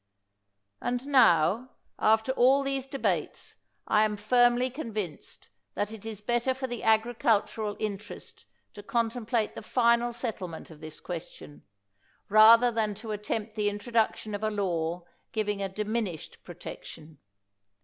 [0.81, 3.53] And now, after all these debates,
[3.85, 9.61] I am firmly convinced that it is better for the agricultural interest to contemplate the
[9.61, 11.65] final settlement of this question,
[12.29, 15.03] rather than to attempt the intro duction of a law
[15.33, 17.19] giving a diminished protection.